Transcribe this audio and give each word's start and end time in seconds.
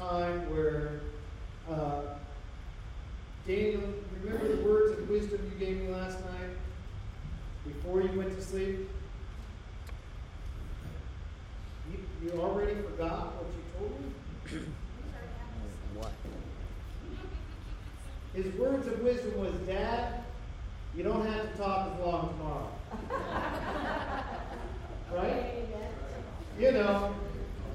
time 0.00 0.50
where 0.50 1.00
uh, 1.70 2.00
Daniel, 3.46 3.82
remember 4.22 4.48
the 4.56 4.62
words 4.62 4.98
of 4.98 5.10
wisdom 5.10 5.40
you 5.52 5.58
gave 5.66 5.82
me 5.82 5.88
last 5.88 6.24
night 6.24 6.56
before 7.66 8.00
you 8.00 8.10
went 8.16 8.34
to 8.34 8.42
sleep? 8.42 8.88
You, 11.90 11.98
you 12.24 12.40
already 12.40 12.74
forgot 12.76 13.34
what 13.36 13.46
you 13.54 13.62
told 13.76 14.00
me? 14.00 14.06
What? 15.96 16.12
His 18.34 18.46
words 18.54 18.86
of 18.86 19.02
wisdom 19.02 19.36
was, 19.38 19.52
Dad, 19.66 20.24
you 20.96 21.02
don't 21.02 21.26
have 21.26 21.52
to 21.52 21.58
talk 21.58 21.92
as 21.92 22.00
long 22.06 22.28
tomorrow. 22.30 22.70
right? 25.14 25.52
You 26.58 26.72
know, 26.72 27.14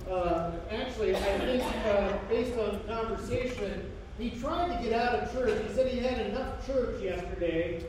uh, 0.09 0.45
actually, 0.75 1.15
I 1.15 1.19
think 1.19 1.63
uh, 1.85 2.17
based 2.29 2.57
on 2.57 2.81
conversation, 2.88 3.91
he 4.17 4.29
tried 4.31 4.75
to 4.75 4.83
get 4.83 4.93
out 4.93 5.16
of 5.16 5.31
church. 5.33 5.61
He 5.67 5.73
said 5.73 5.91
he 5.91 5.99
had 5.99 6.20
enough 6.27 6.66
church 6.66 7.02
yesterday 7.02 7.83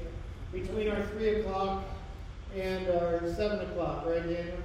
between 0.52 0.88
our 0.88 1.02
3 1.02 1.40
o'clock 1.40 1.84
and 2.54 2.88
our 2.88 3.20
7 3.34 3.60
o'clock, 3.60 4.06
right, 4.06 4.22
Daniel? 4.22 4.56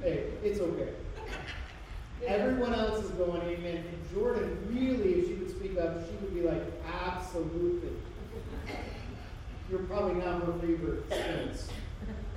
Hey, 0.00 0.24
it's 0.42 0.60
okay. 0.60 0.90
Everyone 2.26 2.74
else 2.74 3.04
is 3.04 3.10
going, 3.12 3.42
amen. 3.42 3.76
And 3.76 4.14
Jordan, 4.14 4.56
really, 4.68 5.14
if 5.14 5.26
she 5.26 5.34
would 5.34 5.50
speak 5.50 5.78
up, 5.78 6.06
she 6.06 6.14
would 6.16 6.34
be 6.34 6.42
like, 6.42 6.62
absolutely. 7.04 7.90
You're 9.70 9.80
probably 9.80 10.22
not 10.22 10.44
her 10.44 10.52
favorite 10.60 11.08
sense, 11.08 11.68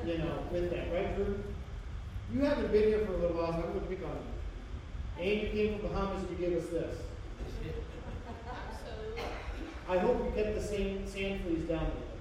you 0.06 0.18
know, 0.18 0.40
with 0.52 0.72
that, 0.72 0.92
right, 0.92 1.16
Jordan? 1.16 1.44
You 2.34 2.40
haven't 2.42 2.72
been 2.72 2.84
here 2.84 3.06
for 3.06 3.14
a 3.14 3.18
little 3.18 3.38
while, 3.38 3.52
so 3.52 3.58
I'm 3.60 3.74
going 3.74 3.82
to 3.82 3.86
pick 3.88 4.04
on 4.04 4.12
you. 4.12 4.35
And 5.20 5.42
you 5.42 5.48
came 5.50 5.80
from 5.80 5.90
Bahamas 5.90 6.28
to 6.28 6.34
give 6.36 6.54
us 6.54 6.70
this. 6.70 6.98
I 9.88 9.98
hope 10.00 10.26
you 10.26 10.32
kept 10.44 10.56
the 10.56 10.62
same 10.62 11.08
sand 11.08 11.42
fleas 11.42 11.68
down 11.68 11.86
there. 11.86 12.18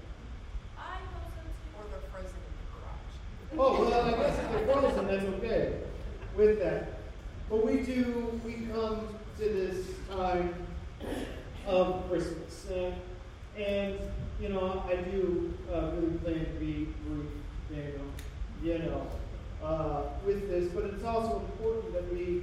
I 0.79 0.99
hope 1.15 1.33
so 1.35 1.41
too. 1.41 1.79
Or 1.79 1.85
they're 1.91 2.11
frozen 2.13 2.37
in 2.37 2.53
the 2.61 2.65
garage. 2.71 3.17
Oh, 3.59 3.91
well, 3.91 4.05
I 4.05 4.11
guess 4.11 4.39
if 4.39 4.51
they're 4.53 4.67
frozen, 4.75 5.07
that's 5.07 5.25
okay 5.25 5.81
with 6.37 6.59
that. 6.59 7.01
But 7.49 7.65
we 7.65 7.79
do, 7.79 8.41
we 8.45 8.67
come 8.73 9.09
to 9.39 9.45
this 9.45 9.87
time 10.11 10.55
of 11.67 12.09
Christmas. 12.11 12.67
Uh, 12.71 12.93
and, 13.59 13.99
you 14.41 14.51
know, 14.51 14.85
I 14.87 14.97
do 14.97 15.55
uh, 15.73 15.91
really 15.95 16.19
plan 16.19 16.45
to 16.45 16.61
be 16.61 16.89
brief, 17.07 17.29
Daniel, 17.71 18.11
you 18.63 18.79
know, 18.79 19.07
uh, 19.63 20.03
with 20.27 20.51
this. 20.51 20.71
But 20.73 20.85
it's 20.85 21.05
also 21.05 21.41
important 21.41 21.95
that 21.95 22.13
we, 22.13 22.43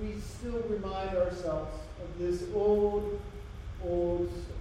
we 0.00 0.20
still 0.20 0.62
remind 0.68 1.16
ourselves 1.16 1.74
of 2.02 2.18
this 2.18 2.44
old, 2.54 3.20
old 3.84 4.30
story. 4.30 4.56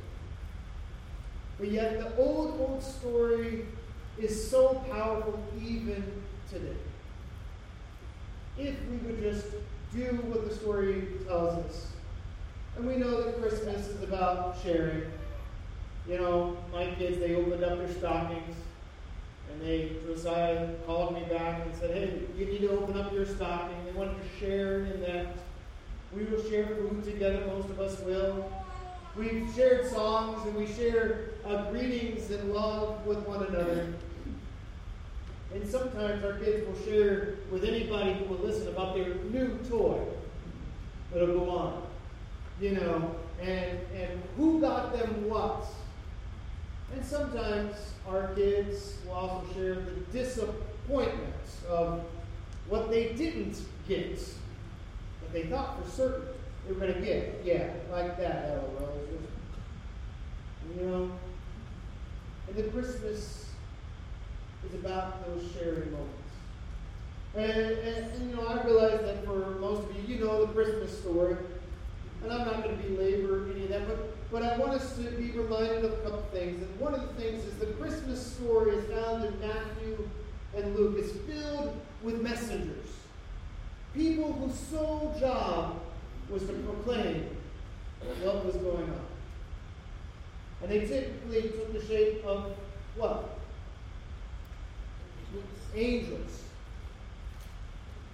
But 1.60 1.72
yet, 1.72 2.00
the 2.00 2.16
old, 2.18 2.60
old 2.60 2.84
story 2.84 3.66
is 4.18 4.50
so 4.50 4.84
powerful 4.90 5.40
even 5.62 6.04
today 6.50 6.78
if 8.58 8.76
we 8.90 8.98
would 8.98 9.22
just 9.22 9.46
do 9.94 10.06
what 10.28 10.48
the 10.48 10.54
story 10.54 11.08
tells 11.26 11.66
us. 11.66 11.88
And 12.76 12.86
we 12.86 12.98
know 12.98 13.24
that 13.24 13.42
Christmas 13.42 13.88
is 13.88 14.04
about 14.04 14.58
sharing. 14.62 15.04
You 16.08 16.18
know, 16.18 16.58
my 16.74 16.86
kids, 16.96 17.20
they 17.20 17.36
opened 17.36 17.64
up 17.64 17.78
their 17.78 17.94
stockings. 17.94 18.56
And 19.52 19.62
they, 19.62 19.92
Josiah 20.06 20.68
called 20.86 21.16
me 21.16 21.24
back 21.30 21.66
and 21.66 21.76
said, 21.76 21.92
hey, 21.92 22.22
you 22.38 22.46
need 22.46 22.62
to 22.62 22.72
open 22.72 22.98
up 22.98 23.14
your 23.14 23.26
stocking. 23.26 23.78
They 23.86 23.92
wanted 23.92 24.16
to 24.22 24.40
share 24.40 24.86
in 24.86 25.02
that. 25.02 25.36
We 26.16 26.24
will 26.26 26.44
share 26.50 26.66
food 26.66 27.04
together, 27.04 27.46
most 27.48 27.70
of 27.70 27.80
us 27.80 28.00
will. 28.02 28.52
We've 29.16 29.48
shared 29.56 29.88
songs 29.88 30.46
and 30.48 30.56
we 30.56 30.66
share 30.66 31.32
uh, 31.46 31.70
greetings 31.72 32.32
and 32.32 32.54
love 32.54 33.06
with 33.06 33.20
one 33.28 33.46
another. 33.46 33.94
And 35.54 35.68
sometimes 35.68 36.24
our 36.24 36.34
kids 36.34 36.68
will 36.68 36.86
share 36.86 37.36
with 37.52 37.64
anybody 37.64 38.14
who 38.14 38.26
will 38.26 38.46
listen 38.46 38.68
about 38.68 38.96
their 38.96 39.16
new 39.16 39.58
toy 39.70 40.00
that'll 41.12 41.28
go 41.28 41.50
on. 41.50 41.84
You 42.62 42.72
know, 42.72 43.16
and, 43.42 43.80
and 43.96 44.22
who 44.38 44.62
got 44.62 44.94
them 44.98 45.28
what. 45.30 45.66
And 46.94 47.06
sometimes 47.06 47.76
our 48.08 48.34
kids 48.34 48.96
will 49.06 49.14
also 49.14 49.54
share 49.54 49.76
the 49.76 49.92
disappointment 50.12 51.34
of 51.70 52.04
what 52.68 52.90
they 52.90 53.14
didn't 53.14 53.62
get, 53.88 54.20
but 55.22 55.34
they 55.34 55.44
thought 55.44 55.84
for 55.84 55.90
certain 55.90 56.28
they 56.66 56.74
were 56.74 56.80
going 56.80 56.94
to 56.94 57.02
get. 57.02 57.42
Yeah, 57.44 57.72
like 57.92 58.18
that, 58.18 58.50
LOL. 58.50 58.98
You 60.76 60.86
know? 60.86 61.12
And 62.48 62.56
the 62.56 62.64
Christmas 62.64 63.46
is 64.66 64.74
about 64.74 65.26
those 65.26 65.52
sharing 65.52 65.92
moments. 65.92 66.16
And, 67.36 67.52
and, 67.52 68.12
and, 68.12 68.30
you 68.30 68.36
know, 68.36 68.48
I 68.48 68.64
realize 68.64 69.02
that 69.02 69.24
for 69.24 69.58
most 69.60 69.90
of 69.90 69.96
you, 69.96 70.16
you 70.16 70.26
know 70.26 70.46
the 70.46 70.54
Christmas 70.54 70.98
story. 70.98 71.38
And 72.24 72.34
I'm 72.34 72.46
not 72.46 72.64
going 72.64 72.78
to 72.78 72.84
belabor 72.84 73.50
any 73.52 73.64
of 73.64 73.70
that, 73.70 73.88
but, 73.88 74.32
but 74.32 74.44
I 74.44 74.58
want 74.58 74.74
us 74.74 74.96
to 74.98 75.04
be 75.04 75.32
reminded 75.32 75.86
of 75.86 75.94
a 75.94 75.98
couple 75.98 76.26
things. 76.34 76.62
And 76.62 76.80
one 76.80 76.94
of 76.94 77.02
the 77.02 77.22
things 77.22 77.46
is 77.46 77.56
the 77.56 77.68
Christmas 77.68 78.34
story 78.34 78.76
is 78.76 78.86
found 78.86 79.26
in 79.26 79.40
Matthew 79.40 80.10
and 80.56 80.76
Luke. 80.76 80.96
It's 80.98 81.14
filled 81.28 81.80
with 82.04 82.22
messengers. 82.22 82.90
People 83.94 84.34
whose 84.34 84.56
sole 84.56 85.16
job 85.20 85.82
was 86.30 86.44
to 86.44 86.54
proclaim 86.54 87.30
what 88.22 88.46
was 88.46 88.56
going 88.58 88.90
on. 88.90 89.06
And 90.62 90.72
they 90.72 90.86
typically 90.86 91.44
took 91.44 91.74
the 91.74 91.86
shape 91.86 92.24
of 92.26 92.52
what? 92.96 93.40
angels. 95.76 96.44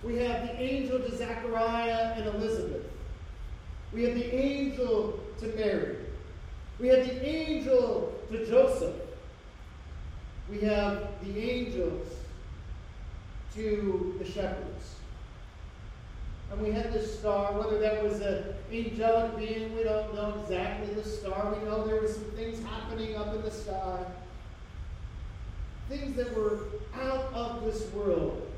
We 0.04 0.18
have 0.18 0.44
the 0.44 0.62
angel 0.62 1.00
to 1.00 1.16
Zechariah 1.16 2.14
and 2.16 2.28
Elizabeth. 2.28 2.86
We 3.96 4.04
have 4.04 4.16
the 4.16 4.36
angel 4.36 5.22
to 5.40 5.48
Mary. 5.56 5.96
We 6.82 6.90
have 6.90 7.06
the 7.06 7.26
angel 7.26 8.14
to 8.30 8.46
Joseph. 8.46 8.98
We 10.50 10.60
have 10.60 11.08
the 11.24 11.40
angels 11.40 12.06
to 13.54 14.16
the 14.20 14.30
shepherds. 14.30 14.96
And 16.52 16.62
we 16.62 16.72
have 16.72 16.92
this 16.92 17.18
star, 17.18 17.54
whether 17.54 17.80
that 17.80 18.04
was 18.04 18.20
an 18.20 18.44
angelic 18.70 19.38
being, 19.38 19.74
we 19.74 19.84
don't 19.84 20.14
know 20.14 20.42
exactly 20.44 20.94
the 20.94 21.08
star. 21.08 21.56
We 21.56 21.66
know 21.66 21.88
there 21.88 22.02
were 22.02 22.08
some 22.10 22.26
things 22.36 22.62
happening 22.66 23.16
up 23.16 23.34
in 23.34 23.44
the 23.44 23.52
sky 23.52 24.06
things 25.88 26.16
that 26.16 26.36
were 26.36 26.58
out 26.96 27.32
of 27.34 27.64
this 27.64 27.92
world 27.94 28.52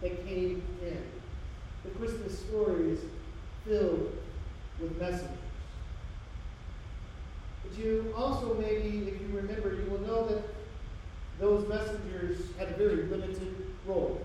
that 0.00 0.26
came 0.26 0.62
in. 0.82 1.02
The 1.84 1.90
Christmas 1.90 2.36
story 2.38 2.90
is 2.90 3.00
filled 3.64 4.18
with 4.80 5.00
messengers. 5.00 5.30
But 7.62 7.78
you 7.78 8.12
also, 8.16 8.54
maybe, 8.54 9.08
if 9.08 9.20
you 9.20 9.28
remember, 9.32 9.74
you 9.74 9.90
will 9.90 10.00
know 10.00 10.26
that 10.28 10.42
those 11.40 11.68
messengers 11.68 12.38
had 12.58 12.68
a 12.68 12.74
very 12.74 13.04
limited 13.04 13.66
role. 13.86 14.20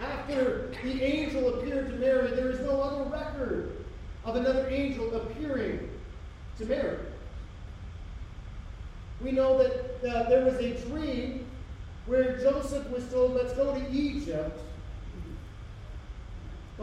After 0.00 0.70
the 0.82 1.02
angel 1.02 1.54
appeared 1.54 1.88
to 1.90 1.96
Mary, 1.96 2.30
there 2.30 2.50
is 2.50 2.60
no 2.60 2.80
other 2.80 3.04
record 3.10 3.84
of 4.24 4.36
another 4.36 4.68
angel 4.68 5.14
appearing 5.14 5.90
to 6.58 6.66
Mary. 6.66 6.98
We 9.22 9.32
know 9.32 9.58
that 9.58 10.04
uh, 10.06 10.28
there 10.28 10.44
was 10.44 10.54
a 10.56 10.74
dream 10.88 11.46
where 12.06 12.36
Joseph 12.38 12.88
was 12.90 13.08
told, 13.08 13.34
let's 13.34 13.54
go 13.54 13.74
to 13.74 13.90
Egypt. 13.90 14.60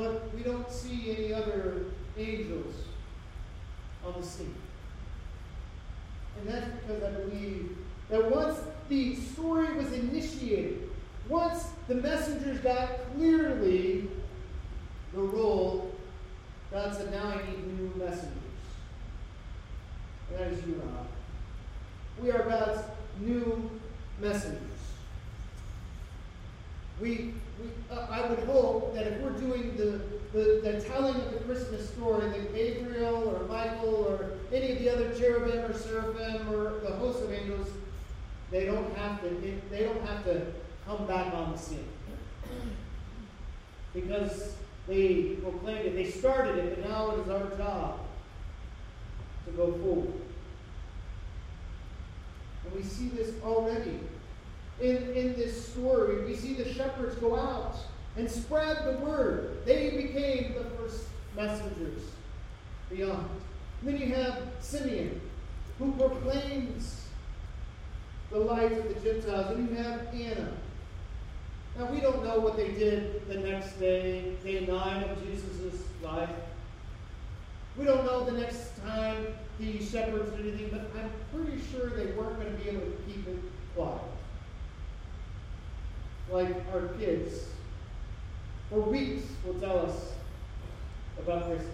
But 0.02 0.34
we 0.34 0.42
don't 0.42 0.68
see 0.72 1.16
any 1.16 1.32
other 1.32 1.86
angels 2.18 2.74
on 4.04 4.20
the 4.20 4.26
scene. 4.26 4.56
And 6.40 6.50
that's 6.50 6.66
because 6.72 7.04
I 7.04 7.12
believe 7.12 7.78
that 8.10 8.32
once 8.32 8.58
the 8.90 9.14
story 9.14 9.72
was 9.76 9.94
initiated, 9.94 10.90
once 11.30 11.66
the 11.88 11.94
messengers 11.94 12.60
got 12.62 12.90
clearly 13.14 14.10
the 15.14 15.22
role, 15.22 15.94
God 16.72 16.96
said, 16.98 17.12
now 17.12 17.28
I 17.28 17.36
need 17.36 17.80
new 17.80 17.94
messengers. 18.04 18.32
And 20.32 20.40
that 20.40 20.48
is 20.48 20.66
you 20.66 20.82
and 20.82 20.98
I. 20.98 22.24
We 22.24 22.32
are 22.32 22.50
God's 22.50 22.82
new 23.20 23.70
messengers. 24.20 24.58
We, 27.00 27.36
I 27.92 28.28
would 28.30 28.40
hope 28.40 28.94
that 28.96 29.08
if 29.08 29.20
we're 29.22 29.32
doing 29.32 29.76
the, 29.76 30.02
the, 30.34 30.62
the 30.64 30.82
telling 30.82 31.16
of 31.16 31.34
the 31.34 31.40
Christmas 31.40 31.90
story, 31.90 32.30
that 32.30 32.54
Gabriel 32.54 33.30
or 33.30 33.46
Michael 33.48 34.06
or 34.08 34.32
any 34.54 34.74
of 34.74 34.80
the 34.80 34.90
other 34.90 35.14
cherubim 35.14 35.70
or 35.70 35.74
seraphim 35.74 36.54
or 36.54 36.80
the 36.80 36.94
host 36.94 37.24
of 37.24 37.32
angels, 37.32 37.68
they 38.50 38.66
don't 38.66 38.96
have 38.96 39.22
to 39.22 39.62
they 39.70 39.84
don't 39.84 40.06
have 40.06 40.24
to 40.26 40.46
come 40.86 41.06
back 41.08 41.34
on 41.34 41.52
the 41.52 41.58
scene. 41.58 41.88
Because 43.94 44.56
They 44.88 45.38
proclaimed 45.42 45.86
it. 45.86 45.96
They 45.96 46.10
started 46.10 46.58
it, 46.58 46.82
but 46.82 46.90
now 46.90 47.12
it 47.12 47.20
is 47.20 47.30
our 47.30 47.56
job 47.58 48.00
to 49.46 49.52
go 49.52 49.72
forward. 49.74 50.22
And 52.66 52.76
we 52.76 52.84
see 52.84 53.10
this 53.10 53.32
already. 53.44 54.00
In, 54.82 54.98
in 55.14 55.36
this 55.36 55.68
story, 55.68 56.26
we 56.26 56.36
see 56.36 56.56
the 56.56 56.74
shepherds 56.74 57.16
go 57.18 57.40
out 57.40 57.76
and 58.18 58.30
spread 58.30 58.84
the 58.86 59.06
word. 59.06 59.64
They 59.66 59.92
became 59.92 60.56
the 60.56 60.64
first 60.72 61.06
messengers 61.36 62.02
beyond. 62.90 63.30
And 63.82 63.90
then 63.90 64.02
you 64.02 64.16
have 64.16 64.42
Simeon, 64.60 65.22
who 65.78 65.92
proclaims 65.94 67.06
the 68.32 68.40
light 68.40 68.72
of 68.72 68.88
the 68.88 69.00
Gentiles. 69.00 69.56
And 69.56 69.70
you 69.70 69.76
have 69.76 70.08
Anna. 70.14 70.52
Now, 71.78 71.86
we 71.86 72.02
don't 72.02 72.24
know 72.24 72.40
what 72.40 72.58
they 72.58 72.72
did 72.72 73.28
the 73.30 73.36
next 73.36 73.80
day, 73.80 74.36
day 74.44 74.66
nine 74.66 75.04
of 75.04 75.24
Jesus' 75.24 75.84
life. 76.04 76.30
We 77.78 77.86
don't 77.86 78.06
know 78.06 78.26
the 78.26 78.34
next 78.34 78.78
time 78.84 79.28
the 79.58 79.84
shepherds 79.84 80.32
did 80.32 80.48
anything, 80.48 80.70
but 80.72 80.92
I'm 81.00 81.12
pretty 81.34 81.62
sure 81.72 81.90
they 81.92 82.12
weren't 82.14 82.38
going 82.40 82.52
to 82.52 82.64
be 82.64 82.70
able 82.70 82.82
to 82.82 82.98
keep 83.08 83.26
it 83.28 83.38
quiet. 83.76 84.11
Like 86.32 86.56
our 86.74 86.88
kids, 87.00 87.48
for 88.70 88.80
weeks 88.80 89.24
will 89.46 89.56
tell 89.56 89.86
us 89.86 90.14
about 91.20 91.48
Christmas. 91.48 91.68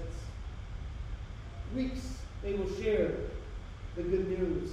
Weeks 1.75 2.17
they 2.41 2.53
will 2.53 2.73
share 2.75 3.11
the 3.95 4.03
good 4.03 4.27
news 4.27 4.71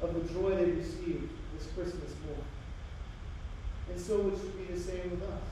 of 0.00 0.14
the 0.14 0.32
joy 0.32 0.54
they 0.54 0.70
received 0.70 1.28
this 1.56 1.66
Christmas 1.74 2.14
morning. 2.24 2.44
And 3.90 4.00
so 4.00 4.28
it 4.28 4.38
should 4.38 4.68
be 4.68 4.74
the 4.74 4.80
same 4.80 5.10
with 5.10 5.22
us. 5.22 5.42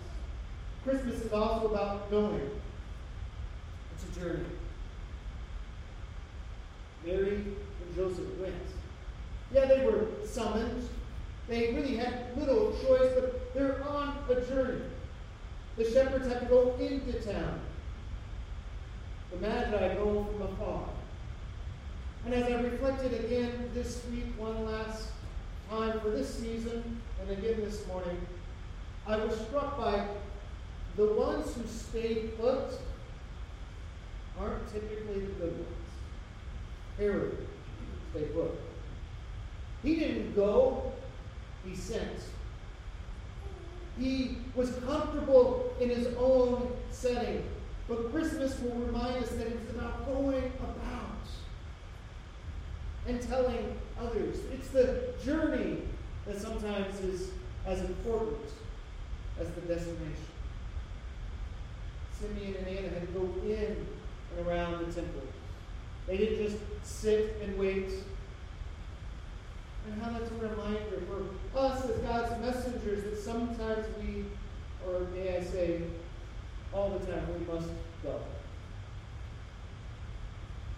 Christmas 0.85 1.21
is 1.21 1.33
also 1.33 1.69
about 1.69 2.11
going. 2.11 2.51
It's 3.95 4.17
a 4.17 4.21
journey. 4.21 4.45
Mary 7.05 7.35
and 7.37 7.97
Joseph 7.97 8.39
went. 8.39 8.55
Yeah, 9.53 9.67
they 9.67 9.85
were 9.85 10.07
summoned. 10.25 10.89
They 11.51 11.75
really 11.75 11.97
had 11.97 12.27
little 12.37 12.71
choice, 12.81 13.11
but 13.13 13.53
they're 13.55 13.83
on 13.83 14.17
a 14.31 14.41
journey. 14.43 14.85
The 15.77 15.91
shepherds 15.91 16.29
had 16.29 16.43
to 16.43 16.47
go 16.47 16.77
into 16.79 17.13
town. 17.21 17.61
The 19.33 19.39
Magi 19.39 19.95
go 19.95 20.29
from 20.31 20.43
afar. 20.43 20.89
And 22.25 22.35
as 22.35 22.45
I 22.45 22.61
reflected 22.61 23.25
again 23.25 23.69
this 23.75 24.01
week, 24.13 24.27
one 24.37 24.65
last 24.65 25.09
time 25.69 25.99
for 25.99 26.11
this 26.11 26.33
season, 26.33 27.01
and 27.21 27.31
again 27.31 27.61
this 27.63 27.85
morning, 27.89 28.25
I 29.05 29.17
was 29.17 29.37
struck 29.41 29.77
by 29.77 30.07
the 30.95 31.07
ones 31.07 31.53
who 31.57 31.67
stayed 31.67 32.39
put 32.39 32.75
aren't 34.39 34.73
typically 34.73 35.21
the 35.21 35.33
good 35.33 35.53
ones. 35.53 35.91
Herod 36.97 37.49
stayed 38.13 38.35
put. 38.35 38.53
He 39.83 39.97
didn't 39.97 40.37
go, 40.37 40.90
he 41.67 41.75
sent. 41.75 42.21
He 43.99 44.39
was 44.55 44.71
comfortable 44.87 45.75
in 45.81 45.91
his 45.91 46.09
own 46.19 46.73
setting. 46.91 47.45
But 47.89 48.13
Christmas 48.13 48.59
will 48.61 48.77
remind 48.77 49.25
us 49.25 49.31
that 49.31 49.47
it's 49.49 49.71
about 49.73 50.07
going 50.07 50.53
about 50.61 51.27
and 53.07 53.21
telling 53.21 53.77
others. 54.01 54.39
It's 54.53 54.69
the 54.69 55.13
journey 55.25 55.83
that 56.27 56.41
sometimes 56.41 57.01
is 57.01 57.31
as 57.67 57.81
important 57.81 58.39
as 59.39 59.49
the 59.51 59.61
destination. 59.63 60.27
Simeon 62.21 62.55
and 62.57 62.67
Anna 62.69 62.89
had 62.89 63.01
to 63.01 63.13
go 63.13 63.29
in 63.45 63.87
and 64.37 64.47
around 64.47 64.87
the 64.87 64.93
temple. 64.93 65.23
They 66.07 66.17
didn't 66.17 66.51
just 66.51 66.59
sit 66.83 67.37
and 67.43 67.59
wait. 67.59 67.91
And 69.87 70.03
how 70.03 70.11
that's 70.11 70.31
a 70.31 70.35
reminder 70.35 71.03
for 71.09 71.59
us 71.59 71.85
as 71.85 71.97
God's 71.99 72.41
messengers 72.41 73.05
that 73.05 73.19
sometimes 73.19 73.87
we, 73.99 74.25
or 74.87 75.01
may 75.15 75.37
I 75.37 75.43
say, 75.43 75.83
all 76.73 76.91
the 76.91 77.05
time, 77.07 77.27
we 77.39 77.53
must 77.53 77.69
go. 78.03 78.21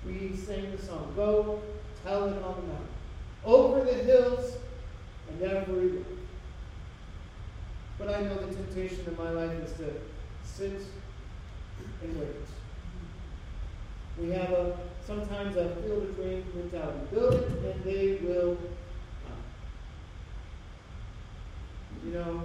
We 0.07 0.37
sang 0.37 0.75
the 0.75 0.83
song, 0.83 1.13
Go 1.15 1.61
tell 2.05 2.25
it 2.25 2.43
on 2.43 2.57
the 2.57 2.63
mountain, 2.63 2.89
over 3.45 3.85
the 3.85 3.95
hills 3.95 4.57
and 5.31 5.43
everywhere. 5.43 6.03
But 7.99 8.09
I 8.15 8.23
know 8.23 8.35
the 8.35 8.55
temptation 8.55 9.05
in 9.07 9.17
my 9.17 9.31
life 9.31 9.53
is 9.65 9.73
to 9.75 9.93
sit 10.45 10.83
and 12.03 12.19
wait. 12.19 12.27
We 14.21 14.31
have 14.31 14.51
a 14.51 14.79
sometimes 15.07 15.57
a 15.57 15.75
field 15.77 16.03
of 16.05 16.17
dreams 16.17 16.55
mentality. 16.55 16.99
Build 17.13 17.35
it 17.35 17.49
and 17.49 17.85
they 17.85 18.19
will 18.23 18.57
come. 19.27 19.43
You 22.05 22.13
know, 22.13 22.43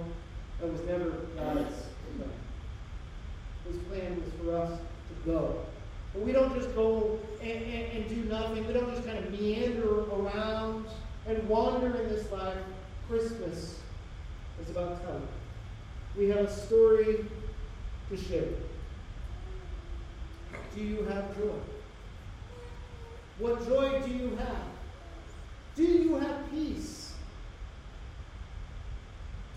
that 0.60 0.70
was 0.70 0.80
never 0.82 1.10
God's 1.36 1.74
plan. 2.16 2.30
His 3.66 3.76
plan 3.88 4.22
was 4.22 4.32
for 4.40 4.56
us 4.56 4.78
to 4.78 5.30
go. 5.30 5.64
But 6.12 6.22
we 6.22 6.32
don't 6.32 6.54
just 6.54 6.74
go 6.74 7.18
and, 7.40 7.62
and, 7.62 7.92
and 7.92 8.08
do 8.08 8.16
nothing. 8.28 8.66
We 8.66 8.72
don't 8.72 8.90
just 8.90 9.04
kind 9.04 9.18
of 9.18 9.30
meander 9.30 10.04
around 10.10 10.86
and 11.26 11.48
wander 11.48 11.94
in 12.00 12.08
this 12.08 12.30
life. 12.30 12.56
Christmas 13.08 13.78
is 14.62 14.70
about 14.70 15.02
telling. 15.02 15.28
We 16.16 16.28
have 16.28 16.46
a 16.46 16.52
story 16.52 17.24
to 18.10 18.16
share. 18.16 18.48
Do 20.74 20.82
you 20.82 21.04
have 21.04 21.36
joy? 21.36 21.54
What 23.38 23.66
joy 23.66 24.02
do 24.04 24.10
you 24.10 24.36
have? 24.36 24.66
Do 25.76 25.84
you 25.84 26.16
have 26.16 26.50
peace? 26.50 26.97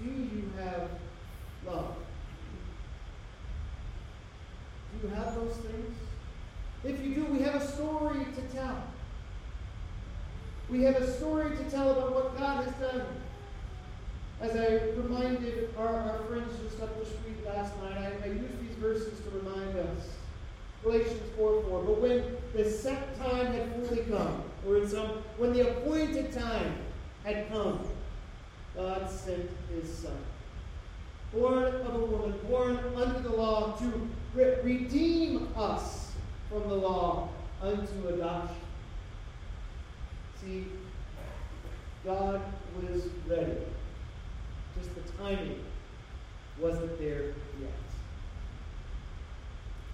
Do 0.04 0.10
you 0.10 0.52
have 0.58 0.90
love? 1.66 1.96
Do 4.92 5.08
you 5.08 5.14
have 5.14 5.36
those 5.36 5.56
things? 5.58 5.96
If 6.84 7.04
you 7.06 7.14
do, 7.14 7.26
we 7.26 7.40
have 7.44 7.56
a 7.56 7.68
story 7.68 8.26
to 8.36 8.42
tell. 8.56 8.84
We 10.70 10.84
have 10.84 10.96
a 10.96 11.18
story 11.18 11.56
to 11.56 11.64
tell 11.70 11.92
about 11.92 12.14
what 12.14 12.38
God 12.38 12.66
has 12.66 12.74
done. 12.76 13.06
As 14.40 14.56
I 14.56 14.86
reminded 14.96 15.70
our, 15.78 15.88
our 15.88 16.24
friends 16.24 16.58
just 16.64 16.82
up 16.82 16.98
the 17.00 17.06
street 17.06 17.46
last 17.46 17.78
night, 17.84 17.98
I, 17.98 18.28
I 18.28 18.32
used 18.32 18.60
these 18.60 18.76
verses 18.80 19.20
to 19.20 19.30
remind 19.38 19.78
us. 19.78 20.10
Galatians 20.82 21.22
4 21.38 21.64
4. 21.64 21.84
But 21.84 22.02
when 22.02 22.38
the 22.56 22.70
set 22.70 23.16
time 23.20 23.54
had 23.54 23.76
fully 23.76 24.04
come, 24.06 24.44
or 24.66 24.78
in 24.78 24.90
some, 24.90 25.24
when 25.38 25.54
the 25.54 25.70
appointed 25.70 26.32
time 26.32 26.76
had 27.24 27.50
come, 27.50 27.88
God 28.82 29.10
sent 29.10 29.48
his 29.74 29.96
Son. 29.96 30.18
Born 31.32 31.64
of 31.64 31.96
a 31.96 32.06
woman, 32.06 32.38
born 32.50 32.80
under 32.96 33.20
the 33.20 33.30
law, 33.30 33.78
to 33.78 34.10
re- 34.34 34.58
redeem 34.64 35.50
us 35.56 36.12
from 36.50 36.68
the 36.68 36.76
law 36.76 37.30
unto 37.62 38.08
adoption. 38.08 38.56
See, 40.42 40.66
God 42.04 42.42
was 42.76 43.04
ready. 43.28 43.58
Just 44.78 44.96
the 44.96 45.02
timing 45.20 45.64
wasn't 46.60 46.98
there 47.00 47.34
yet. 47.62 47.82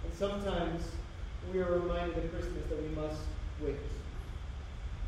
And 0.04 0.14
sometimes 0.14 0.82
we 1.52 1.60
are 1.60 1.78
reminded 1.78 2.16
at 2.16 2.32
Christmas 2.32 2.64
that 2.70 2.82
we 2.82 2.88
must 2.96 3.20
wait. 3.60 3.76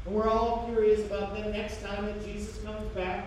And 0.04 0.14
we're 0.14 0.28
all 0.28 0.66
curious 0.66 1.06
about 1.06 1.34
the 1.34 1.50
next 1.50 1.82
time 1.82 2.04
that 2.04 2.24
Jesus 2.24 2.62
comes 2.62 2.86
back. 2.90 3.26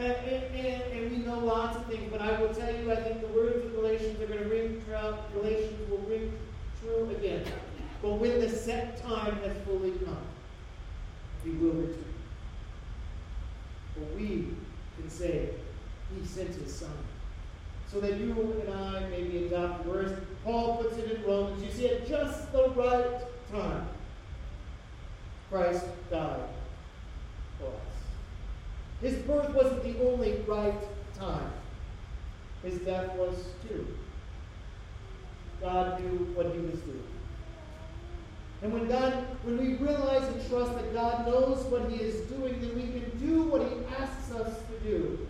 And, 0.00 0.16
and, 0.54 0.82
and, 0.92 1.10
we 1.10 1.18
know 1.18 1.40
lots 1.40 1.76
of 1.76 1.84
things, 1.84 2.08
but 2.10 2.22
I 2.22 2.40
will 2.40 2.54
tell 2.54 2.74
you, 2.74 2.90
I 2.90 2.96
think 2.96 3.20
the 3.20 3.26
words 3.26 3.66
of 3.66 3.74
Galatians 3.74 4.18
are 4.22 4.26
going 4.26 4.42
to 4.42 4.48
ring 4.48 4.82
true. 4.86 5.14
Galatians 5.34 5.90
will 5.90 5.98
ring 5.98 6.32
true 6.80 7.10
again. 7.10 7.44
But 8.00 8.14
when 8.14 8.40
the 8.40 8.48
set 8.48 9.02
time 9.02 9.36
has 9.42 9.54
fully 9.66 9.90
come, 9.90 10.24
he 11.44 11.50
will 11.50 11.72
return. 11.72 12.14
But 13.94 14.14
we 14.16 14.54
can 14.98 15.10
say, 15.10 15.50
He 16.18 16.26
sent 16.26 16.54
His 16.54 16.74
Son. 16.74 16.96
So 17.86 18.00
that 18.00 18.16
you 18.16 18.62
and 18.64 18.72
I 18.72 19.06
may 19.10 19.24
be 19.24 19.46
adopted. 19.46 19.86
Whereas 19.86 20.12
Paul 20.44 20.78
puts 20.78 20.96
it 20.96 21.10
in 21.10 21.24
Romans, 21.24 21.62
you 21.62 21.70
see, 21.72 21.88
at 21.88 22.08
just 22.08 22.50
the 22.52 22.70
right 22.70 23.20
time, 23.52 23.86
Christ 25.50 25.84
died. 26.10 26.40
His 29.00 29.14
birth 29.22 29.50
wasn't 29.54 29.82
the 29.82 30.02
only 30.06 30.42
right 30.46 30.74
time. 31.18 31.50
His 32.62 32.78
death 32.80 33.14
was 33.14 33.34
too. 33.66 33.86
God 35.60 36.00
knew 36.00 36.26
what 36.34 36.46
he 36.46 36.58
was 36.58 36.80
doing. 36.80 37.04
And 38.62 38.72
when 38.72 38.88
God, 38.88 39.12
when 39.42 39.56
we 39.56 39.74
realize 39.74 40.22
and 40.24 40.48
trust 40.48 40.74
that 40.74 40.92
God 40.92 41.26
knows 41.26 41.64
what 41.64 41.90
he 41.90 41.96
is 41.96 42.28
doing, 42.28 42.60
then 42.60 42.74
we 42.74 42.82
can 42.82 43.18
do 43.18 43.42
what 43.44 43.62
he 43.62 43.94
asks 43.98 44.32
us 44.32 44.54
to 44.58 44.88
do, 44.88 45.26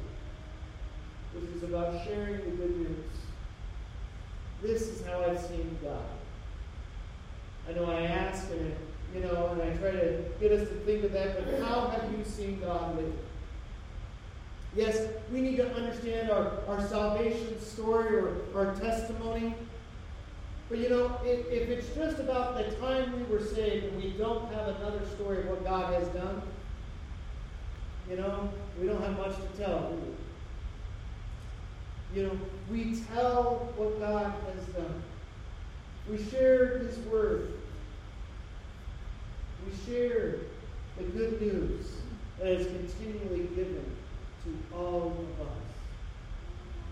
which 1.34 1.44
is 1.54 1.62
about 1.62 2.04
sharing 2.04 2.38
the 2.38 2.50
good 2.56 2.76
news 2.76 3.20
this 4.62 4.82
is 4.82 5.06
how 5.06 5.22
I've 5.22 5.40
seen 5.40 5.78
God. 5.82 6.04
I 7.68 7.72
know 7.72 7.90
I 7.90 8.02
ask 8.02 8.50
and 8.50 8.74
you 9.14 9.22
know, 9.22 9.48
and 9.48 9.62
I 9.62 9.76
try 9.76 9.90
to 9.90 10.22
get 10.38 10.52
us 10.52 10.68
to 10.68 10.74
think 10.84 11.02
of 11.02 11.12
that, 11.12 11.44
but 11.44 11.60
how 11.60 11.88
have 11.88 12.12
you 12.16 12.24
seen 12.24 12.60
God 12.60 12.96
lately? 12.96 13.12
Yes, 14.74 15.08
we 15.32 15.40
need 15.40 15.56
to 15.56 15.74
understand 15.74 16.30
our, 16.30 16.60
our 16.68 16.86
salvation 16.86 17.60
story 17.60 18.16
or 18.16 18.36
our 18.54 18.74
testimony. 18.76 19.54
But 20.68 20.78
you 20.78 20.88
know, 20.88 21.18
if, 21.24 21.46
if 21.48 21.68
it's 21.68 21.88
just 21.96 22.20
about 22.20 22.56
the 22.56 22.76
time 22.76 23.12
we 23.16 23.24
were 23.24 23.44
saved 23.44 23.86
and 23.86 23.96
we 24.00 24.10
don't 24.10 24.52
have 24.52 24.68
another 24.68 25.04
story 25.16 25.40
of 25.40 25.46
what 25.46 25.64
God 25.64 25.92
has 25.94 26.06
done, 26.08 26.42
you 28.08 28.16
know, 28.16 28.48
we 28.80 28.86
don't 28.86 29.02
have 29.02 29.18
much 29.18 29.34
to 29.34 29.58
tell, 29.58 29.92
You 32.14 32.24
know, 32.24 32.38
we 32.70 33.00
tell 33.12 33.72
what 33.76 33.98
God 33.98 34.32
has 34.54 34.64
done. 34.66 35.02
We 36.08 36.22
share 36.30 36.78
His 36.78 36.98
Word. 36.98 37.54
We 39.66 39.92
share 39.92 40.36
the 40.96 41.04
good 41.04 41.40
news 41.40 41.86
that 42.38 42.48
is 42.48 42.66
continually 42.66 43.48
given 43.54 43.84
to 44.44 44.76
all 44.76 45.26
of 45.40 45.46
us. 45.46 45.52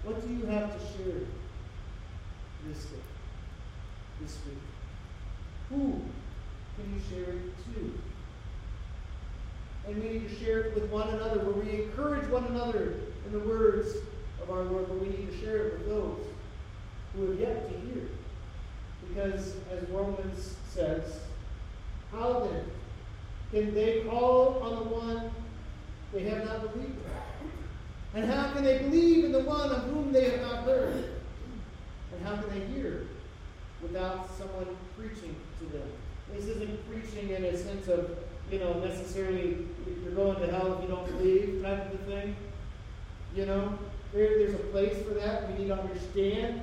What 0.05 0.27
do 0.27 0.33
you 0.35 0.47
have 0.47 0.73
to 0.73 0.79
share 0.79 1.21
this 2.67 2.85
day, 2.85 2.99
this 4.21 4.39
week? 4.47 4.59
Who 5.71 6.01
can 6.77 6.95
you 6.95 7.01
share 7.11 7.35
it 7.35 7.65
to? 7.75 7.99
And 9.87 10.03
we 10.03 10.09
need 10.11 10.29
to 10.29 10.35
share 10.37 10.61
it 10.61 10.75
with 10.75 10.91
one 10.91 11.09
another, 11.09 11.41
where 11.41 11.65
we 11.65 11.85
encourage 11.85 12.29
one 12.29 12.45
another 12.47 12.95
in 13.27 13.33
the 13.33 13.41
words 13.41 13.97
of 14.43 14.51
our 14.51 14.63
Lord, 14.63 14.87
but 14.89 15.01
we 15.01 15.09
need 15.09 15.31
to 15.31 15.39
share 15.41 15.67
it 15.67 15.79
with 15.79 15.89
those 15.89 16.27
who 17.15 17.31
have 17.31 17.41
yet 17.41 17.71
to 17.71 17.79
hear. 17.87 18.09
Because, 19.09 19.57
as 19.73 19.89
Romans 19.89 20.57
says, 20.69 21.21
how 22.13 22.41
then 22.51 22.65
can 23.51 23.75
they 23.75 24.03
call 24.09 24.61
on 24.63 24.77
the 24.77 24.95
one 24.95 25.31
they 26.13 26.23
have 26.25 26.45
not 26.45 26.73
believed? 26.73 26.95
And 28.15 28.25
how 28.25 28.53
can 28.53 28.65
they 28.65 28.79
believe 28.79 29.25
in 29.25 29.33
the 29.33 29.41
one 29.41 29.71
of 29.71 29.83
whom 29.85 30.13
they 30.13 30.31
have 30.31 30.41
not 30.41 30.65
heard? 30.65 31.21
And 32.13 32.27
how 32.27 32.37
can 32.37 32.49
they 32.49 32.67
hear 32.67 33.07
without 33.83 34.31
someone 34.37 34.77
preaching 34.97 35.37
to 35.61 35.67
them? 35.67 35.89
This 36.33 36.47
isn't 36.47 36.91
preaching 36.91 37.31
in 37.31 37.45
a 37.45 37.57
sense 37.57 37.89
of, 37.89 38.11
you 38.51 38.59
know, 38.59 38.81
necessarily 38.81 39.67
you're 40.03 40.13
going 40.13 40.41
to 40.41 40.51
hell 40.51 40.75
if 40.75 40.83
you 40.83 40.89
don't 40.89 41.07
believe 41.07 41.63
type 41.63 41.93
of 41.93 42.01
thing. 42.01 42.35
You 43.35 43.47
know, 43.47 43.79
there, 44.13 44.39
there's 44.39 44.55
a 44.55 44.65
place 44.65 44.97
for 45.07 45.15
that. 45.15 45.51
We 45.51 45.59
need 45.59 45.69
to 45.69 45.79
understand 45.79 46.63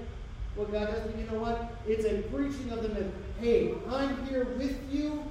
what 0.56 0.72
God 0.72 0.88
does. 0.88 1.02
But 1.02 1.18
you 1.18 1.26
know 1.28 1.40
what? 1.40 1.76
It's 1.88 2.06
a 2.06 2.24
preaching 2.30 2.72
of 2.72 2.82
them 2.82 2.96
that, 2.96 3.06
hey, 3.40 3.74
I'm 3.90 4.26
here 4.28 4.46
with 4.58 4.78
you. 4.92 5.24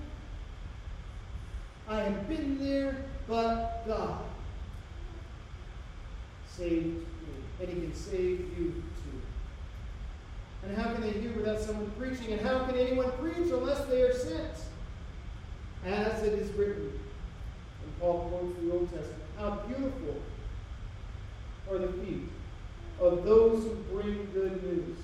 I 1.89 2.01
have 2.01 2.29
been 2.29 2.59
there, 2.59 3.05
but 3.27 3.85
God 3.87 4.21
saved 6.57 6.87
me. 6.87 7.03
And 7.61 7.69
He 7.69 7.75
can 7.75 7.95
save 7.95 8.41
you 8.59 8.83
too. 9.03 9.21
And 10.65 10.77
how 10.77 10.93
can 10.93 11.03
they 11.03 11.13
hear 11.13 11.33
without 11.33 11.61
someone 11.61 11.91
preaching? 11.99 12.33
And 12.33 12.41
how 12.41 12.65
can 12.65 12.77
anyone 12.77 13.11
preach 13.21 13.51
unless 13.51 13.85
they 13.87 14.03
are 14.03 14.15
sent? 14.15 14.53
As 15.85 16.23
it 16.23 16.33
is 16.33 16.51
written, 16.53 16.99
and 17.83 18.01
Paul 18.01 18.31
quotes 18.31 18.59
the 18.61 18.73
Old 18.73 18.91
Testament, 18.91 19.23
how 19.39 19.51
beautiful 19.67 20.17
are 21.71 21.79
the 21.79 21.93
feet 22.05 22.31
of 22.99 23.25
those 23.25 23.65
who 23.65 23.75
bring 23.93 24.27
good 24.33 24.63
news. 24.63 24.97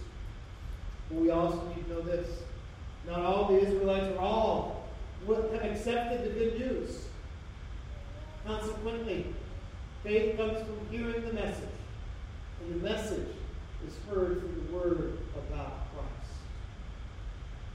But 1.11 1.19
we 1.19 1.31
also 1.31 1.63
need 1.69 1.87
to 1.89 1.95
know 1.95 2.01
this. 2.01 2.29
Not 3.07 3.21
all 3.21 3.49
the 3.49 3.61
Israelites 3.61 4.17
are 4.17 4.21
all 4.21 4.81
have 5.29 5.71
accepted 5.71 6.25
the 6.25 6.31
good 6.31 6.59
news. 6.59 7.05
Consequently, 8.47 9.27
faith 10.03 10.37
comes 10.37 10.59
from 10.59 10.79
hearing 10.91 11.25
the 11.25 11.33
message. 11.33 11.69
And 12.61 12.75
the 12.75 12.89
message 12.89 13.29
is 13.87 13.95
heard 14.09 14.41
through 14.41 14.65
the 14.67 14.77
word 14.77 15.19
about 15.37 15.93
Christ. 15.95 16.33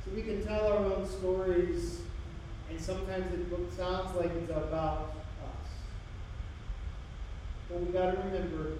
So 0.03 0.11
we 0.15 0.21
can 0.21 0.45
tell 0.45 0.67
our 0.67 0.77
own 0.77 1.07
stories, 1.07 2.01
and 2.69 2.79
sometimes 2.79 3.33
it 3.33 3.47
sounds 3.75 4.15
like 4.15 4.31
it's 4.31 4.51
about 4.51 5.15
us. 5.43 5.69
But 7.69 7.79
we've 7.81 7.93
got 7.93 8.11
to 8.11 8.17
remember 8.17 8.73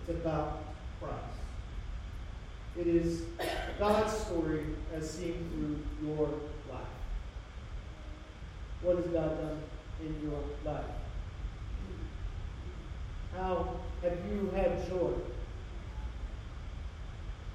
it's 0.00 0.10
about 0.10 0.64
Christ. 1.00 1.18
It 2.78 2.86
is 2.88 3.22
God's 3.78 4.12
story 4.12 4.64
as 4.92 5.08
seen 5.08 5.48
through 5.52 6.06
your 6.08 6.26
life. 6.70 6.80
What 8.82 8.96
has 8.96 9.06
God 9.06 9.40
done 9.40 9.62
in 10.00 10.20
your 10.28 10.40
life? 10.64 10.84
How 13.36 13.68
have 14.02 14.18
you 14.30 14.50
had 14.54 14.86
joy? 14.88 15.12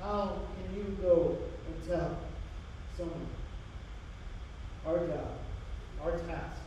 How 0.01 0.39
can 0.55 0.75
you 0.75 0.97
go 1.01 1.37
and 1.67 1.87
tell 1.87 2.17
someone? 2.97 3.27
Our 4.85 4.99
job, 5.07 5.31
our 6.03 6.11
task 6.11 6.61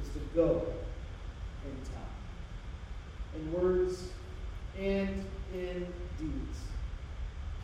is 0.00 0.08
to 0.10 0.20
go 0.34 0.66
and 1.64 1.84
tell. 1.84 3.40
In 3.40 3.52
words 3.52 4.08
and 4.78 5.24
in 5.52 5.86
deeds. 6.18 6.58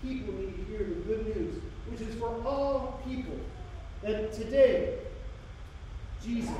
People 0.02 0.34
need 0.34 0.56
to 0.56 0.64
hear 0.64 0.78
the 0.78 0.94
good 1.06 1.36
news, 1.36 1.62
which 1.88 2.00
is 2.00 2.14
for 2.16 2.34
all 2.44 3.00
people, 3.06 3.38
that 4.02 4.32
today 4.32 4.98
Jesus 6.22 6.50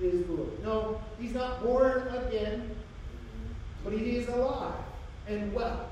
is 0.00 0.28
Lord. 0.28 0.62
No, 0.62 1.00
he's 1.18 1.32
not 1.32 1.62
born 1.62 2.06
again, 2.08 2.76
but 3.86 3.94
he 3.94 4.16
is 4.16 4.26
alive 4.28 4.74
and 5.28 5.52
well. 5.52 5.88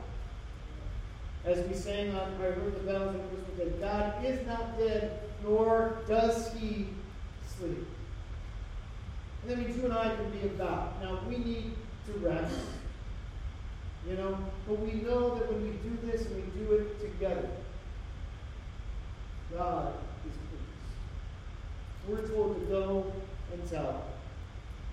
As 1.45 1.65
we 1.69 1.75
sang 1.75 2.11
on 2.11 2.35
I 2.41 2.47
heard 2.47 2.75
the 2.75 2.81
bells 2.81 3.15
on 3.15 3.21
Christmas 3.29 3.57
Day, 3.57 3.79
God 3.79 4.25
is 4.25 4.45
not 4.49 4.77
dead, 4.77 5.21
nor 5.45 5.99
does 6.09 6.53
he 6.55 6.89
sleep. 7.57 7.87
And 9.43 9.51
that 9.51 9.59
means 9.59 9.77
you 9.77 9.85
and 9.85 9.93
I 9.93 10.13
can 10.17 10.29
be 10.31 10.41
about. 10.49 11.01
Now 11.01 11.21
we 11.29 11.37
need 11.37 11.71
to 12.07 12.13
rest. 12.15 12.59
You 14.09 14.17
know, 14.17 14.39
but 14.67 14.81
we 14.81 14.95
know 14.95 15.37
that 15.37 15.53
when 15.53 15.63
we 15.63 15.71
do 15.89 15.97
this 16.05 16.27
and 16.27 16.35
we 16.35 16.61
do 16.61 16.73
it 16.73 17.01
together, 17.01 17.49
God 19.57 19.95
is 20.27 20.33
pleased. 20.51 20.69
We're 22.09 22.27
told 22.27 22.59
to 22.59 22.67
go 22.67 23.13
and 23.53 23.71
tell. 23.71 24.05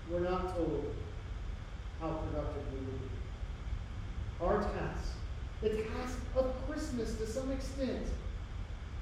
We're 0.08 0.20
not 0.20 0.54
told 0.54 0.94
how 2.02 2.08
productive 2.08 2.64
we 2.72 2.78
will 2.80 2.98
be. 2.98 3.08
Our 4.42 4.60
task, 4.60 5.12
the 5.62 5.68
task 5.70 6.18
of 6.36 6.52
Christmas 6.68 7.14
to 7.14 7.26
some 7.26 7.50
extent, 7.52 8.06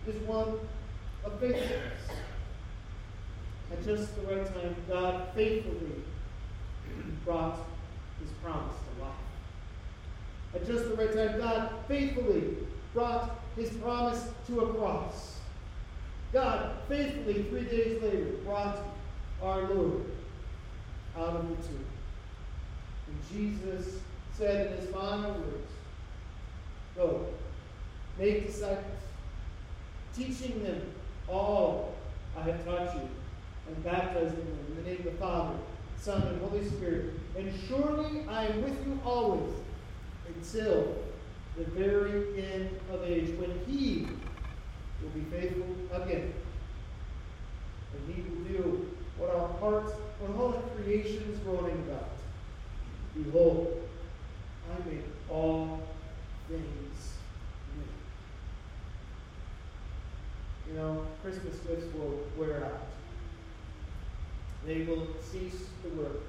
is 0.07 0.16
one 0.26 0.59
of 1.25 1.40
faithfulness. 1.40 2.02
At 3.73 3.85
just 3.85 4.14
the 4.16 4.23
right 4.23 4.47
time, 4.47 4.76
God 4.87 5.28
faithfully 5.35 6.02
brought 7.25 7.59
his 8.21 8.30
promise 8.42 8.76
to 8.76 9.02
life. 9.02 9.12
At 10.54 10.66
just 10.66 10.90
the 10.90 10.95
right 10.97 11.12
time, 11.12 11.38
God 11.38 11.71
faithfully 11.88 12.57
brought 12.92 13.40
his 13.57 13.71
promise 13.71 14.28
to 14.49 14.61
a 14.61 14.75
cross. 14.75 15.38
God 16.33 16.73
faithfully, 16.88 17.45
three 17.45 17.64
days 17.64 18.02
later, 18.02 18.26
brought 18.45 18.78
our 19.42 19.62
Lord 19.62 20.04
out 21.16 21.37
of 21.37 21.49
the 21.49 21.66
tomb. 21.66 21.87
And 23.11 23.29
Jesus 23.33 24.00
said 24.37 24.73
in 24.73 24.79
his 24.79 24.90
final 24.90 25.33
words, 25.33 25.73
Go, 26.97 27.26
make 28.19 28.47
disciples, 28.47 28.85
teaching 30.14 30.62
them 30.62 30.83
all 31.29 31.95
I 32.37 32.43
have 32.43 32.64
taught 32.64 32.95
you, 32.95 33.09
and 33.69 33.85
baptizing 33.85 34.37
them 34.37 34.59
in 34.69 34.76
the 34.76 34.90
name 34.90 34.99
of 34.99 35.05
the 35.05 35.11
Father, 35.12 35.57
Son, 35.99 36.23
and 36.23 36.40
Holy 36.43 36.67
Spirit. 36.67 37.14
And 37.37 37.52
surely 37.69 38.25
I 38.29 38.47
am 38.47 38.62
with 38.62 38.87
you 38.87 39.00
always 39.05 39.55
until 40.26 40.97
the 41.57 41.64
very 41.64 42.43
end 42.43 42.71
of 42.93 43.05
age, 43.05 43.37
when 43.38 43.61
he 43.67 44.09
will 45.02 45.11
be 45.11 45.23
faithful 45.31 45.67
again. 45.93 46.33
And 47.95 48.14
he 48.14 48.23
will 48.23 48.45
do 48.45 48.90
what 49.19 49.35
our 49.35 49.49
hearts, 49.59 49.93
what 50.21 50.40
all 50.40 50.52
the 50.52 50.83
creation 50.83 51.25
is 51.33 51.38
groaning 51.40 51.85
about. 51.88 52.19
Behold, 53.14 53.88
I 54.71 54.88
make 54.88 55.05
all 55.29 55.81
things 56.49 57.14
new. 57.76 57.85
You 60.73 60.79
know, 60.79 61.07
Christmas 61.23 61.57
gifts 61.59 61.93
will 61.95 62.21
wear 62.37 62.64
out. 62.64 62.87
They 64.67 64.83
will 64.83 65.09
cease 65.21 65.64
to 65.83 65.88
work. 66.00 66.21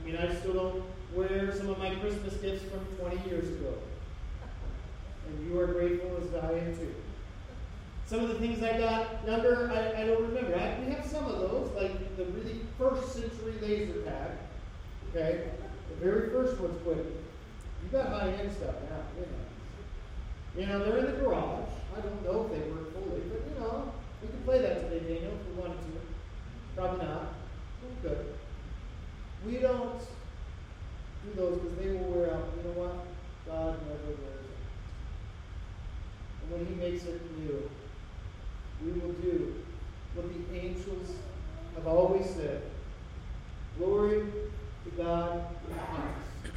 I 0.00 0.04
mean, 0.06 0.16
I 0.16 0.34
still 0.34 0.54
don't 0.54 0.82
wear 1.14 1.54
some 1.54 1.68
of 1.68 1.78
my 1.78 1.94
Christmas 1.96 2.34
gifts 2.34 2.64
from 2.70 2.84
20 2.98 3.28
years 3.28 3.48
ago. 3.48 3.74
and 5.26 5.46
you 5.46 5.58
are 5.58 5.66
grateful 5.68 6.16
as 6.18 6.34
I 6.44 6.52
am 6.58 6.76
too. 6.76 6.94
Some 8.06 8.20
of 8.20 8.28
the 8.28 8.34
things 8.34 8.62
I 8.62 8.78
got 8.78 9.26
number, 9.26 9.70
I, 9.72 10.02
I 10.02 10.06
don't 10.06 10.22
remember. 10.22 10.54
I, 10.54 10.78
we 10.84 10.92
have 10.92 11.06
some 11.06 11.24
of 11.24 11.38
those, 11.40 11.70
like 11.74 12.16
the 12.16 12.26
really 12.26 12.60
first 12.78 13.12
century 13.14 13.54
laser 13.62 14.02
tag. 14.02 14.30
Okay? 15.10 15.44
The 16.00 16.04
very 16.04 16.30
first 16.30 16.60
one's 16.60 16.78
put. 16.82 16.96
You 16.96 17.88
got 17.90 18.08
high 18.08 18.30
end 18.30 18.52
stuff 18.52 18.74
now, 18.88 19.02
you 19.16 19.26
know. 19.26 19.42
You 20.56 20.66
know, 20.66 20.84
they're 20.84 21.06
in 21.06 21.14
the 21.14 21.20
garage. 21.20 21.68
I 21.96 22.00
don't 22.00 22.24
know 22.24 22.44
if 22.44 22.52
they 22.52 22.70
work 22.70 22.92
fully, 22.92 23.20
but 23.28 23.42
you 23.48 23.60
know, 23.60 23.92
we 24.20 24.28
could 24.28 24.44
play 24.44 24.58
that 24.60 24.90
today, 24.90 25.00
Daniel, 25.00 25.32
if 25.32 25.56
we 25.56 25.62
wanted 25.62 25.78
to. 25.80 25.92
Probably 26.76 27.04
not. 27.04 27.34
We. 28.04 28.10
We 29.44 29.58
don't 29.58 29.98
do 29.98 31.34
those 31.34 31.58
because 31.58 31.76
they 31.76 31.90
will 31.90 32.10
wear 32.10 32.34
out. 32.34 32.48
You 32.56 32.62
know 32.62 32.78
what? 32.78 33.04
God 33.46 33.76
never 33.86 34.06
wears 34.06 34.18
out. 34.20 34.62
And 36.42 36.52
when 36.52 36.66
He 36.66 36.74
makes 36.74 37.04
it 37.04 37.20
new, 37.38 37.68
we 38.84 39.00
will 39.00 39.12
do 39.14 39.54
what 40.14 40.26
the 40.32 40.58
angels 40.58 41.10
have 41.74 41.86
always 41.86 42.26
said. 42.30 42.62
Glory 43.78 44.22
God 44.96 45.44
highest. 45.74 46.56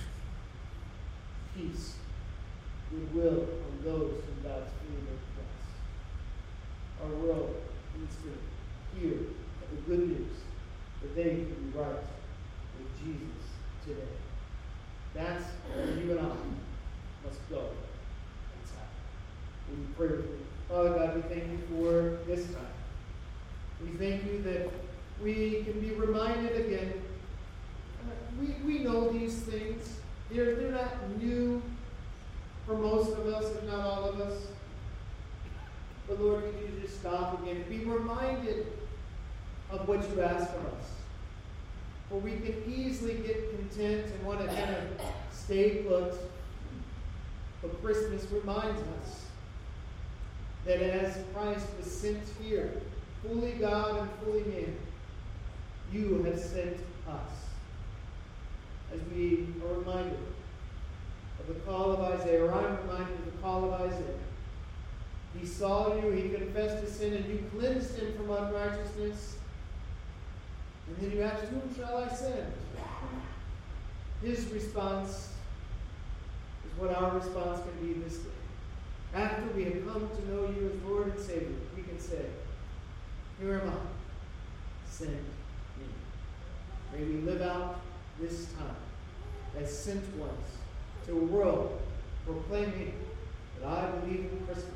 Peace, 1.55 1.95
goodwill 2.91 3.41
on 3.41 3.83
those 3.83 4.21
whom 4.25 4.43
God's 4.43 4.71
favor 4.81 5.15
bless. 5.35 7.03
Our 7.03 7.15
world 7.15 7.55
needs 7.97 8.15
to 8.17 8.99
hear 8.99 9.17
the 9.71 9.81
good 9.89 10.09
news 10.09 10.35
that 11.01 11.15
they 11.15 11.23
can 11.23 11.45
be 11.45 11.77
right 11.77 12.03
with 12.77 12.99
Jesus 12.99 13.45
today. 13.85 14.01
That's 15.13 15.45
where 15.73 15.85
you 15.97 16.11
and 16.11 16.19
I 16.19 16.33
must 17.25 17.49
go. 17.49 17.69
That's 18.59 18.71
how. 18.75 18.83
We 19.69 19.85
pray 19.95 20.17
with 20.17 20.25
you. 20.25 20.45
Father 20.67 20.89
God, 20.89 21.15
we 21.15 21.21
thank 21.21 21.51
you 21.51 21.59
for 21.69 22.17
this 22.27 22.47
time. 22.47 22.65
We 23.81 23.89
thank 23.97 24.25
you 24.25 24.41
that 24.41 24.69
we 25.23 25.63
can 25.63 25.79
be 25.79 25.91
reminded 25.91 26.65
again. 26.65 26.93
We, 28.39 28.47
we 28.65 28.79
know 28.83 29.11
these 29.11 29.35
things. 29.35 29.99
They're, 30.31 30.55
they're 30.55 30.71
not 30.71 31.17
new 31.19 31.61
for 32.65 32.77
most 32.77 33.11
of 33.11 33.27
us, 33.27 33.55
if 33.55 33.63
not 33.63 33.79
all 33.79 34.09
of 34.09 34.19
us. 34.19 34.47
But 36.07 36.21
Lord, 36.21 36.43
we 36.43 36.61
need 36.61 36.75
to 36.75 36.81
just 36.81 36.99
stop 36.99 37.41
again 37.41 37.57
and 37.57 37.69
be 37.69 37.85
reminded 37.85 38.67
of 39.71 39.87
what 39.87 40.07
you 40.09 40.21
ask 40.21 40.49
of 40.49 40.65
us. 40.79 40.91
For 42.09 42.19
we 42.19 42.31
can 42.31 42.63
easily 42.67 43.15
get 43.15 43.49
content 43.57 44.05
and 44.05 44.25
want 44.25 44.39
to 44.41 44.47
kind 44.47 44.75
of 44.75 44.85
stay 45.31 45.83
put. 45.87 46.13
But 47.61 47.81
Christmas 47.83 48.25
reminds 48.31 48.79
us 48.81 49.25
that 50.65 50.81
as 50.81 51.17
Christ 51.33 51.65
was 51.77 51.91
sent 51.91 52.21
here, 52.41 52.71
fully 53.23 53.53
God 53.53 54.01
and 54.01 54.09
fully 54.23 54.43
man, 54.43 54.75
you 55.91 56.23
have 56.23 56.39
sent 56.39 56.77
us. 57.07 57.31
As 58.93 58.99
we 59.13 59.47
are 59.63 59.79
reminded 59.79 60.19
of 61.39 61.47
the 61.47 61.59
call 61.61 61.91
of 61.91 61.99
Isaiah, 61.99 62.45
or 62.45 62.53
I'm 62.53 62.77
reminded 62.87 63.19
of 63.19 63.25
the 63.25 63.41
call 63.41 63.65
of 63.65 63.81
Isaiah. 63.81 64.19
He 65.39 65.45
saw 65.45 65.95
you, 65.95 66.11
he 66.11 66.29
confessed 66.29 66.83
his 66.83 66.93
sin, 66.93 67.13
and 67.13 67.25
you 67.25 67.43
cleansed 67.57 67.99
him 67.99 68.13
from 68.15 68.31
unrighteousness. 68.31 69.37
And 70.87 70.97
then 70.97 71.17
you 71.17 71.23
asked, 71.23 71.45
Whom 71.45 71.75
shall 71.75 71.97
I 71.97 72.07
send? 72.07 72.53
His 74.21 74.47
response 74.47 75.29
is 76.65 76.79
what 76.79 76.95
our 76.95 77.11
response 77.17 77.59
can 77.59 77.85
be 77.85 77.99
this 77.99 78.19
day. 78.19 78.29
After 79.13 79.45
we 79.55 79.65
have 79.65 79.85
come 79.85 80.09
to 80.09 80.31
know 80.31 80.43
you 80.47 80.71
as 80.73 80.89
Lord 80.89 81.07
and 81.15 81.19
Savior, 81.19 81.55
we 81.75 81.83
can 81.83 81.99
say, 81.99 82.25
Here 83.39 83.61
am 83.61 83.69
I, 83.69 84.89
send 84.89 85.11
me. 85.11 85.85
May 86.93 87.03
we 87.03 87.21
live 87.21 87.41
out 87.41 87.81
this 88.19 88.47
time 88.57 88.75
as 89.59 89.77
sent 89.77 90.03
ones 90.17 90.47
to 91.05 91.11
a 91.13 91.23
world 91.23 91.79
proclaiming 92.25 92.93
that 93.59 93.67
I 93.67 93.91
believe 93.91 94.19
in 94.31 94.45
Christmas. 94.45 94.73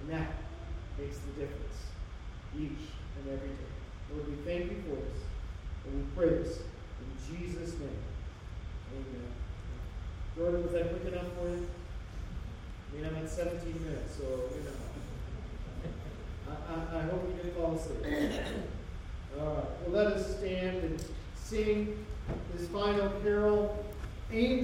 And 0.00 0.10
that 0.10 0.28
makes 0.98 1.18
the 1.18 1.40
difference 1.40 1.78
each 2.56 2.88
and 3.18 3.32
every 3.32 3.48
day. 3.48 3.70
Lord, 4.12 4.28
we 4.28 4.36
thank 4.44 4.70
you 4.70 4.82
for 4.88 4.96
this. 4.96 5.22
And 5.86 5.94
we 5.96 6.02
pray 6.16 6.42
this 6.42 6.58
in 6.58 7.36
Jesus' 7.36 7.78
name. 7.78 8.02
Amen. 8.92 9.30
Jordan, 10.36 10.62
was 10.62 10.72
that 10.72 10.90
quick 10.90 11.12
enough 11.12 11.32
for 11.38 11.48
you? 11.48 11.66
I 12.90 12.96
mean, 12.96 13.06
I'm 13.06 13.16
at 13.24 13.30
17 13.30 13.84
minutes, 13.84 14.16
so, 14.16 14.24
you 14.24 14.64
know. 14.64 14.76
I, 16.48 16.96
I, 16.96 16.98
I 16.98 17.02
hope 17.02 17.28
you 17.28 17.36
didn't 17.36 17.54
fall 17.54 17.74
asleep. 17.74 18.04
All 19.40 19.54
right. 19.54 19.64
Well, 19.86 20.04
let 20.04 20.06
us 20.08 20.38
stand 20.38 20.78
and 20.78 21.04
sing 21.36 22.04
this 22.54 22.68
final 22.68 23.10
carol. 23.22 23.84
Aim 24.32 24.58